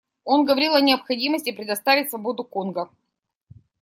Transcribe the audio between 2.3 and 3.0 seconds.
Конго.